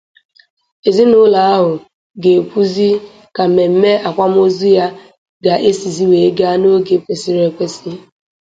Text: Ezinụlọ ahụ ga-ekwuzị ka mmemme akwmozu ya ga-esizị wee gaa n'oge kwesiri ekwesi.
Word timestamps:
Ezinụlọ 0.87 1.39
ahụ 1.53 1.71
ga-ekwuzị 2.21 2.89
ka 3.35 3.43
mmemme 3.47 3.91
akwmozu 4.07 4.67
ya 4.77 4.85
ga-esizị 5.43 6.03
wee 6.11 6.29
gaa 6.37 6.55
n'oge 6.59 6.95
kwesiri 7.03 7.41
ekwesi. 7.49 7.89